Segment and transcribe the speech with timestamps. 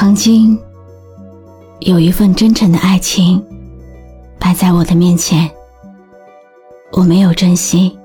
[0.00, 0.58] 曾经
[1.80, 3.44] 有一份真诚的爱情
[4.38, 5.50] 摆在我的面前，
[6.92, 7.98] 我没有珍惜。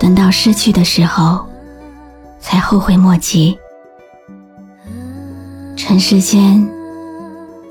[0.00, 1.46] 等到失去的时候，
[2.40, 3.56] 才后悔莫及。
[5.76, 6.68] 尘世间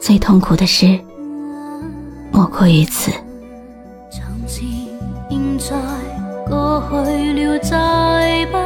[0.02, 0.98] 最痛苦的事，
[2.31, 3.12] 莫过于此。
[6.48, 8.57] 过去了，再不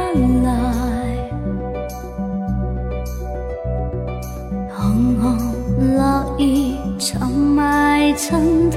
[7.62, 8.76] 埋尘土，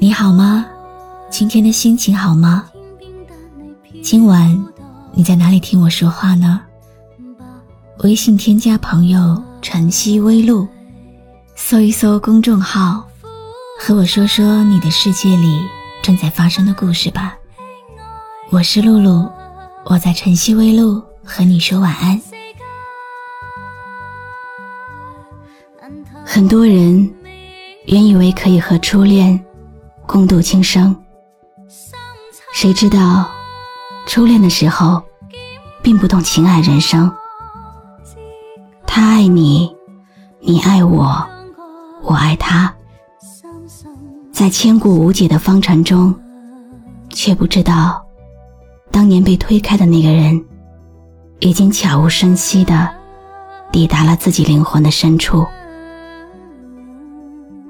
[0.00, 0.64] 你好吗？
[1.28, 2.64] 今天的心情好吗？
[4.02, 4.58] 今晚
[5.12, 6.62] 你在哪里听我说话呢？
[7.98, 10.66] 微信添加朋友晨曦微露，
[11.54, 13.06] 搜一搜公众号，
[13.78, 15.60] 和我说说你的世界里。
[16.00, 17.36] 正在发生的故事吧。
[18.50, 19.30] 我是露露，
[19.84, 22.18] 我在晨曦微露和你说晚安。
[26.24, 27.14] 很多人
[27.84, 29.38] 原以为可以和初恋
[30.06, 30.96] 共度今生，
[32.54, 33.30] 谁知道
[34.06, 35.02] 初恋的时候
[35.82, 37.14] 并不懂情爱人生。
[38.86, 39.76] 他爱你，
[40.40, 41.28] 你爱我，
[42.02, 42.74] 我爱他。
[44.32, 46.14] 在千古无解的方程中，
[47.10, 48.02] 却不知道，
[48.90, 50.44] 当年被推开的那个人，
[51.40, 52.88] 已经悄无声息的
[53.70, 55.46] 抵达了自己灵魂的深处。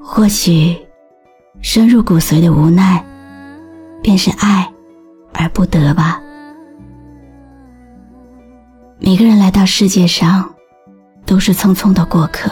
[0.03, 0.77] 或许，
[1.61, 3.05] 深入骨髓的无奈，
[4.03, 4.71] 便是爱
[5.35, 6.21] 而不得吧。
[8.99, 10.49] 每个人来到世界上，
[11.27, 12.51] 都是匆匆的过客。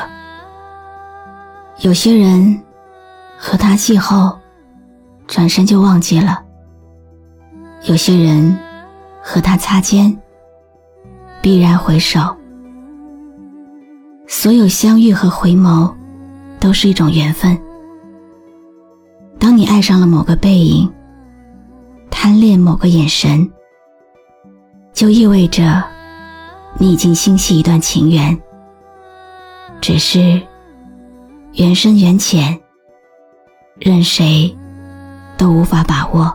[1.80, 2.62] 有些人。
[3.38, 4.34] 和他邂逅，
[5.26, 6.42] 转身就忘记了。
[7.88, 8.58] 有些人
[9.22, 10.16] 和他擦肩，
[11.40, 12.18] 必然回首。
[14.26, 15.94] 所有相遇和回眸，
[16.58, 17.56] 都是一种缘分。
[19.38, 20.92] 当你爱上了某个背影，
[22.10, 23.48] 贪恋某个眼神，
[24.92, 25.84] 就意味着
[26.78, 28.36] 你已经心系一段情缘。
[29.80, 30.42] 只是
[31.52, 32.58] 缘深缘浅。
[33.78, 34.56] 任谁
[35.36, 36.34] 都无法把握，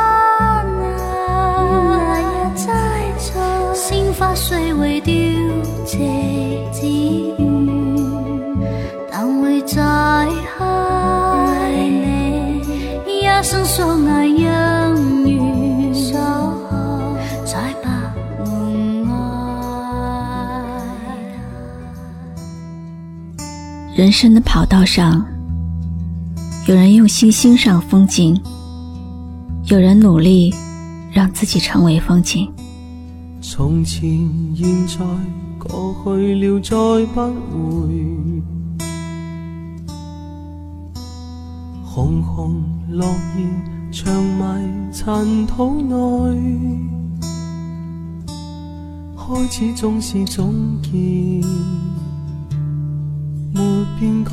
[24.01, 25.23] 人生的跑道上，
[26.65, 28.35] 有人用心欣赏风景，
[29.65, 30.51] 有人努力
[31.11, 32.51] 让自己成为风景。
[33.41, 34.09] 从前、
[34.55, 35.05] 现在、
[35.59, 36.75] 过去了，再
[37.13, 38.41] 不回。
[41.83, 42.55] 红红
[42.89, 43.45] 落叶
[43.91, 45.95] 长埋尘土内，
[49.15, 50.51] 开始总是总
[50.81, 50.89] 结，
[53.53, 54.31] 没变改。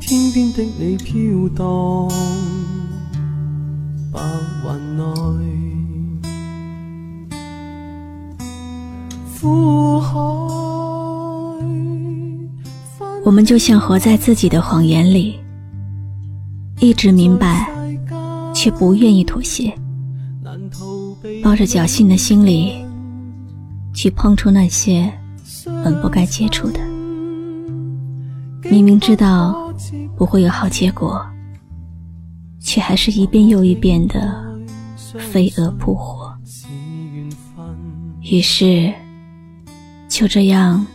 [0.00, 2.08] 天边的你飘荡，
[4.12, 4.20] 白
[4.64, 5.02] 云内。
[13.24, 15.38] 我们就像活在自己的谎言里，
[16.80, 17.70] 一直明白，
[18.52, 19.72] 却不愿意妥协，
[21.42, 22.84] 抱着侥幸的心理，
[23.94, 25.12] 去碰触那些
[25.84, 26.80] 本不该接触的。
[28.70, 29.72] 明明知道
[30.16, 31.24] 不会有好结果，
[32.60, 34.42] 却还是一遍又一遍的
[35.18, 36.32] 飞蛾扑火。
[38.20, 38.92] 于是，
[40.08, 40.86] 就这样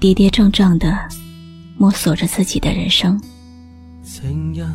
[0.00, 0.98] 跌跌撞撞的
[1.76, 3.18] 摸索着自己的人生。
[4.02, 4.68] 情人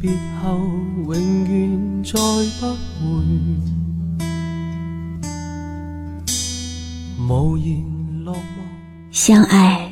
[0.00, 0.10] 别
[0.42, 0.58] 后
[1.06, 2.18] 永远再
[2.58, 3.24] 不回，
[7.28, 7.97] 无言。
[9.10, 9.90] 相爱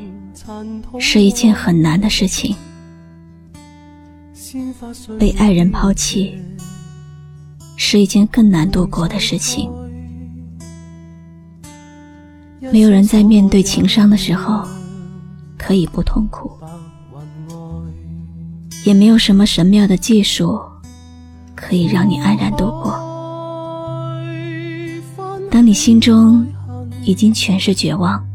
[0.98, 2.54] 是一件很难的事情，
[5.18, 6.34] 被爱人抛弃
[7.76, 9.70] 是一件更难度过的事情。
[12.60, 14.66] 没有人在面对情伤的时候
[15.56, 16.50] 可以不痛苦。
[18.84, 20.60] 也没有什么神妙的技术
[21.54, 22.92] 可以让你安然度过。
[25.50, 26.46] 当你心中
[27.02, 28.25] 已经全是绝望，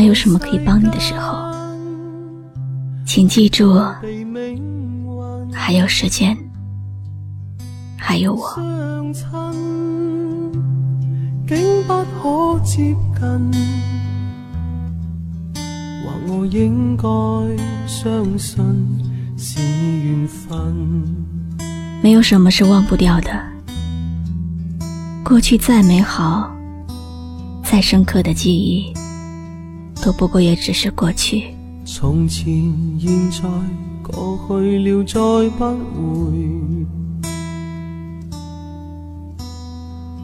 [0.00, 1.52] 没有什么可以帮你的时候，
[3.04, 3.78] 请记住，
[5.52, 6.34] 还有时间，
[7.98, 8.58] 还有我。
[16.26, 17.06] 我应该
[17.86, 18.64] 相信。
[19.36, 20.56] 是缘分。
[22.02, 23.30] 没有什么是忘不掉的。
[25.24, 26.50] 过去再美好、
[27.62, 28.92] 再深刻的记忆，
[30.02, 31.54] 都不过也只是过去。
[31.84, 32.46] 从前、
[32.98, 33.48] 现在、
[34.02, 35.20] 过去了，再
[35.56, 35.64] 不
[36.24, 36.32] 回。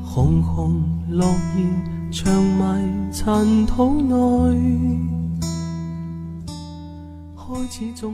[0.03, 4.17] 红红落叶长埋尘土内。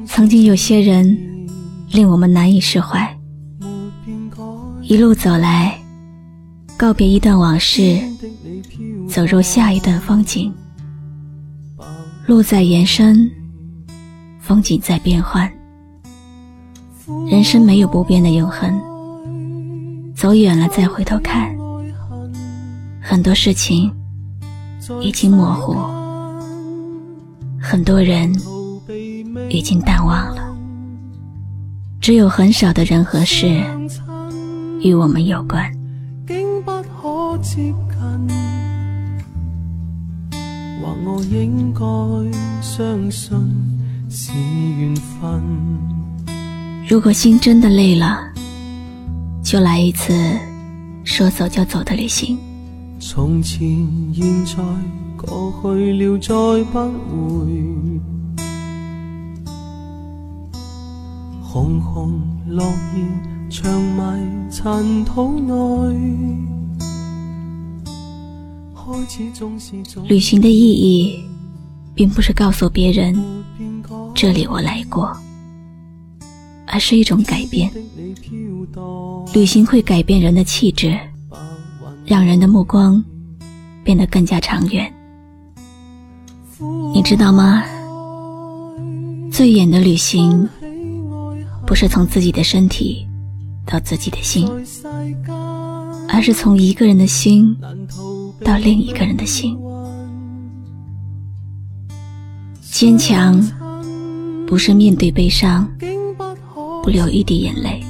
[0.06, 1.18] 曾经有些人
[1.90, 3.16] 令我们难以释怀，
[4.82, 5.78] 一路走来，
[6.76, 7.98] 告别一段往事，
[9.08, 10.52] 走入下一段风景。
[12.32, 13.30] 路在延伸，
[14.40, 15.52] 风景在变换，
[17.30, 18.72] 人生没有不变的永恒。
[20.16, 21.54] 走远了再回头看，
[23.02, 23.92] 很多事情
[25.02, 25.76] 已经模糊，
[27.60, 28.32] 很多人。
[29.50, 30.42] 已经淡忘了，
[32.00, 33.62] 只有很少的人和事
[34.80, 35.70] 与我们有关。
[46.88, 48.20] 如果心真的累了，
[49.42, 50.12] 就来一次
[51.04, 52.36] 说走就走的旅行。
[53.00, 53.60] 从前、
[54.12, 54.62] 现在、
[55.16, 56.34] 过去了，再
[56.64, 56.90] 不
[57.40, 57.46] 回。
[61.40, 65.52] 红红落叶长埋尘土内。
[70.06, 71.20] 旅行的意义，
[71.94, 73.14] 并不是告诉别人
[74.14, 75.16] 这里我来过，
[76.66, 77.70] 而是一种改变。
[79.34, 80.98] 旅行会改变人的气质，
[82.04, 83.02] 让人的目光
[83.82, 84.92] 变得更加长远。
[86.94, 87.64] 你知道吗？
[89.30, 90.48] 最远的旅行。
[91.64, 93.06] 不是从自己的身体
[93.64, 94.46] 到自己的心，
[96.08, 97.56] 而是从一个人的心
[98.44, 99.58] 到另一个人的心。
[102.60, 103.40] 坚强
[104.46, 105.68] 不是面对悲伤
[106.82, 107.80] 不流一滴眼泪，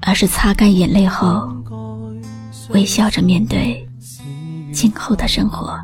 [0.00, 1.52] 而是擦干眼泪后
[2.70, 3.86] 微笑着面对
[4.72, 5.78] 今后的生活。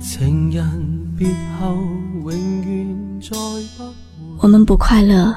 [0.00, 1.76] 情人别后
[2.22, 2.30] 永
[2.64, 3.36] 远再
[3.76, 3.92] 不
[4.40, 5.34] 我们不快乐，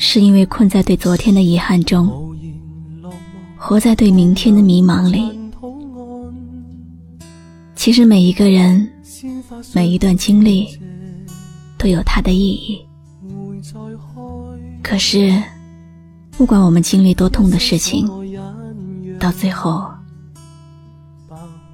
[0.00, 2.08] 是因为困在对昨天的遗憾中，
[3.56, 5.36] 活在对明天的迷茫里。
[7.74, 8.88] 其实每一个人，
[9.74, 10.68] 每一段经历，
[11.76, 12.78] 都有它的意义。
[14.82, 15.42] 可是，
[16.30, 18.08] 不管我们经历多痛的事情，
[19.18, 19.84] 到最后，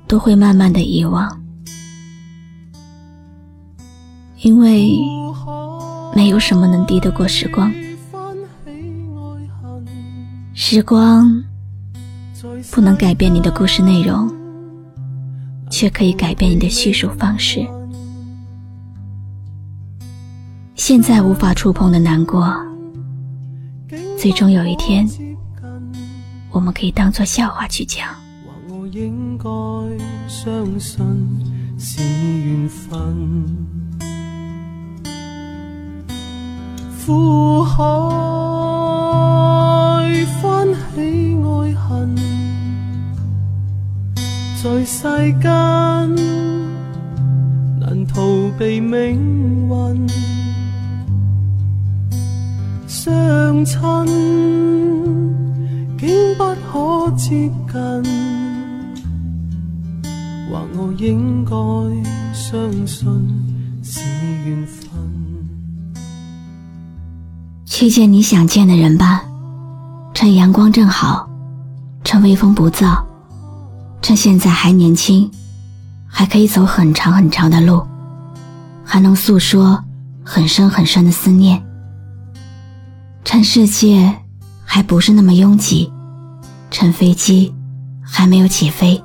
[0.07, 1.31] 都会慢慢的遗忘。
[4.40, 4.90] 因为
[6.14, 7.73] 没有什么能敌得过时光，
[10.66, 11.44] 时光
[12.73, 14.35] 不能改变你的故事内容，
[15.71, 17.68] 却可以改变你的叙述方式。
[20.75, 22.50] 现在无法触碰的难过，
[24.18, 25.06] 最终有一天，
[26.50, 28.09] 我们可以当作笑话去讲。
[44.64, 45.02] 在世
[45.42, 45.50] 间
[47.78, 48.23] 难逃
[48.59, 50.09] 避命运，
[52.88, 53.78] 相亲
[55.99, 58.02] 竟不可接近，
[60.49, 61.54] 或我应该
[62.33, 63.06] 相信
[63.83, 64.00] 是
[64.47, 64.83] 缘分。
[67.66, 69.25] 去见你想见的人吧，
[70.14, 71.28] 趁阳光正好，
[72.02, 73.04] 趁微风不燥，
[74.04, 75.30] 趁现在还年轻。
[76.06, 77.82] 还可以走很长很长的路，
[78.84, 79.82] 还能诉说
[80.23, 81.61] 很深很深的思念。
[83.25, 84.14] 趁世界
[84.62, 85.90] 还不是那么拥挤，
[86.70, 87.52] 趁飞机
[88.00, 89.02] 还没有起飞，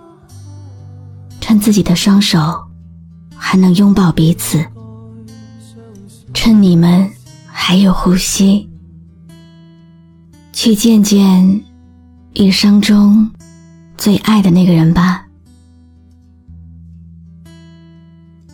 [1.42, 2.38] 趁自己的双手
[3.36, 4.64] 还能拥抱彼此，
[6.32, 7.10] 趁你们
[7.48, 8.70] 还有呼吸，
[10.54, 11.64] 去见见
[12.34, 13.28] 一生中
[14.00, 15.28] 最爱的那个人吧。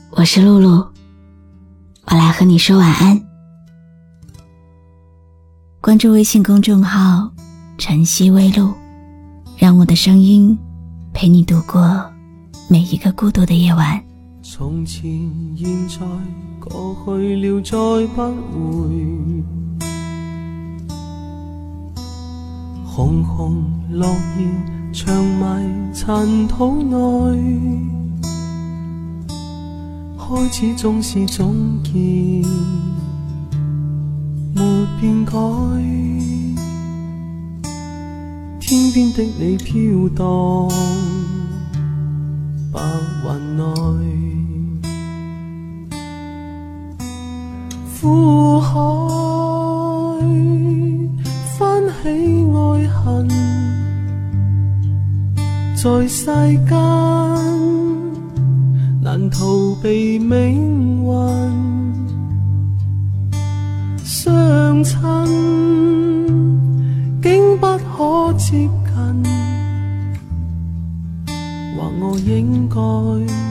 [0.10, 0.84] 我是露露，
[2.06, 3.22] 我来和你说晚安。
[5.80, 7.32] 关注微信公众号
[7.78, 8.74] “晨曦微露”，
[9.56, 10.58] 让我的声音
[11.14, 12.04] 陪你度过
[12.68, 14.04] 每一个孤独的夜晚。
[14.42, 15.04] 从前、
[15.56, 16.00] 现在、
[16.60, 17.78] 过去了，再
[18.18, 19.44] 不回。
[22.84, 24.08] 红红落
[24.40, 24.48] 叶
[24.96, 26.96] 长埋尘土内。
[30.18, 31.92] 开始总是总结，
[34.54, 34.62] 没
[35.02, 35.34] 变改。
[38.62, 40.70] 天边的你飘荡，
[42.72, 42.80] 白
[43.26, 43.64] 云内，
[48.00, 48.80] 苦海
[51.58, 52.08] 翻起
[52.50, 53.28] 爱恨，
[55.86, 56.26] 在世
[56.68, 56.76] 间。
[59.04, 61.08] 难逃避命运，
[64.04, 64.98] 相亲
[67.22, 69.24] 竟不可接近，
[71.78, 72.76] 或我应该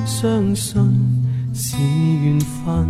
[0.05, 0.83] 相信
[1.55, 2.85] 是缘分。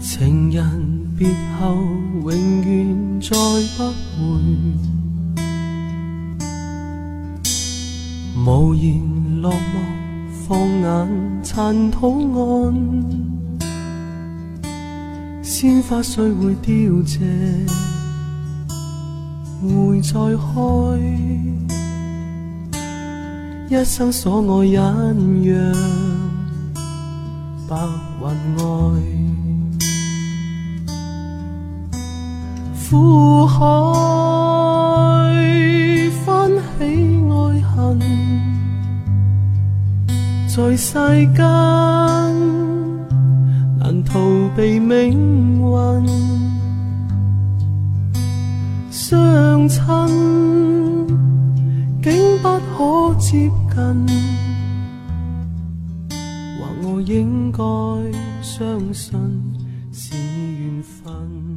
[0.00, 1.74] 情人别后，
[2.22, 2.30] 永
[2.62, 3.36] 远再
[3.76, 3.82] 不
[4.14, 4.16] 回。
[8.46, 9.02] 无言
[9.42, 9.56] 落寞，
[10.46, 12.72] 放眼尘土岸，
[15.42, 17.18] 鲜花虽会凋谢，
[19.60, 20.54] 会再开。
[23.70, 25.60] 一生所爱隐约，
[27.68, 27.76] 白
[28.22, 28.24] 云
[28.56, 28.64] 外，
[32.90, 33.60] 苦海
[36.24, 36.84] 翻起
[37.28, 38.00] 爱恨。
[40.48, 40.94] 在世
[41.34, 41.44] 间
[43.78, 44.18] 难逃
[44.56, 45.68] 避命运，
[48.90, 49.84] 相亲
[52.02, 54.06] 竟不可接近，
[56.58, 57.62] 或我应该
[58.40, 59.12] 相信
[59.92, 61.47] 是缘分。